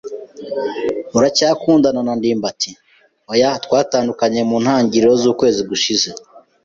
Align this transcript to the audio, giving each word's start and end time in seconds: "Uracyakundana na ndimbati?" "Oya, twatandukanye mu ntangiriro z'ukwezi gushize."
"Uracyakundana 1.17 2.01
na 2.07 2.13
ndimbati?" 2.19 2.69
"Oya, 3.31 3.49
twatandukanye 3.65 4.41
mu 4.49 4.57
ntangiriro 4.63 5.11
z'ukwezi 5.21 5.61
gushize." 5.69 6.09